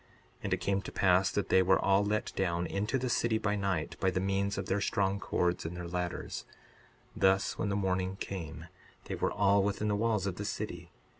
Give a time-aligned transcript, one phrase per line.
[0.37, 3.37] 62:23 And it came to pass that they were all let down into the city
[3.37, 6.43] by night, by the means of their strong cords and their ladders;
[7.15, 8.65] thus when the morning came
[9.05, 10.89] they were all within the walls of the city.